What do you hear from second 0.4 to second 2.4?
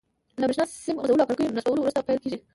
بریښنا سیم غځولو او کړکیو نصبولو وروسته پیل کیږي.